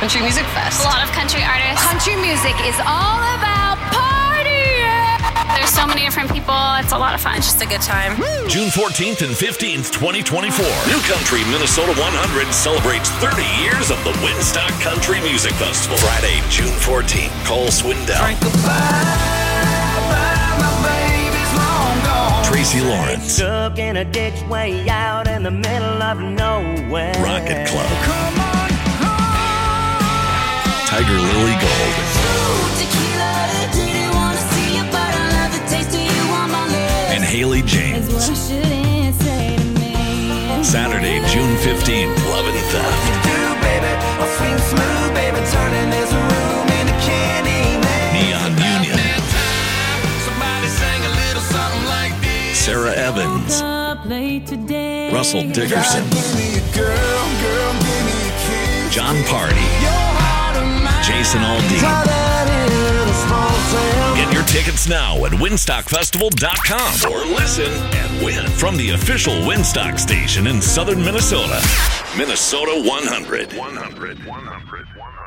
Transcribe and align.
Country 0.00 0.22
Music 0.22 0.46
Fest. 0.56 0.80
A 0.80 0.88
lot 0.88 1.04
of 1.04 1.12
country 1.12 1.44
artists. 1.44 1.84
Country 1.84 2.16
music 2.16 2.56
is 2.64 2.74
all 2.88 3.20
about 3.36 3.76
partying. 3.92 5.20
There's 5.54 5.68
so 5.68 5.86
many 5.86 6.00
different 6.00 6.32
people. 6.32 6.56
It's 6.80 6.92
a 6.92 6.96
lot 6.96 7.14
of 7.14 7.20
fun. 7.20 7.36
It's 7.36 7.52
just 7.52 7.60
a 7.60 7.66
good 7.66 7.82
time. 7.82 8.16
June 8.48 8.72
14th 8.72 9.20
and 9.20 9.36
15th, 9.36 9.92
2024. 9.92 10.64
New 10.88 11.04
Country 11.04 11.44
Minnesota 11.52 11.92
100 12.00 12.48
celebrates 12.48 13.10
30 13.20 13.44
years 13.60 13.92
of 13.92 14.00
the 14.02 14.16
Winstock 14.24 14.72
Country 14.80 15.20
Music 15.20 15.52
Festival. 15.60 15.98
Friday, 15.98 16.40
June 16.48 16.72
14th. 16.80 17.28
Cole 17.44 17.68
Swindell. 17.68 18.24
Tracy 22.48 22.80
Lawrence. 22.80 23.34
Stuck 23.34 23.78
in 23.78 23.98
a 23.98 24.04
ditch 24.06 24.40
way 24.48 24.88
out 24.88 25.28
in 25.28 25.42
the 25.42 25.50
middle 25.50 26.02
of 26.02 26.18
nowhere. 26.18 27.12
Rocket 27.20 27.68
Club. 27.68 28.29
Tigirlily 30.90 31.54
Gold. 31.62 31.94
And 37.14 37.22
Haley 37.22 37.62
James. 37.62 38.10
Saturday, 40.66 41.22
June 41.28 41.54
15th. 41.62 42.16
Love 42.26 42.46
and 42.50 42.58
Theft. 42.72 43.06
Neon 48.12 48.52
Union. 48.58 48.98
Sara 52.52 52.92
Evans. 52.96 53.62
Russell 55.14 55.44
Dickerson. 55.52 56.04
Jon 58.90 59.16
Pardi. 59.30 59.69
Jason 61.10 61.40
Aldean. 61.40 62.06
Get 64.14 64.32
your 64.32 64.44
tickets 64.44 64.88
now 64.88 65.24
at 65.24 65.32
winstockfestival.com 65.32 67.12
or 67.12 67.24
listen 67.34 67.72
and 67.72 68.24
win 68.24 68.46
from 68.46 68.76
the 68.76 68.90
official 68.90 69.34
Winstock 69.34 69.98
station 69.98 70.46
in 70.46 70.62
southern 70.62 71.02
Minnesota. 71.04 71.60
Minnesota 72.16 72.80
100. 72.86 73.52
100. 73.54 74.24
100. 74.24 74.86
100. 74.86 75.19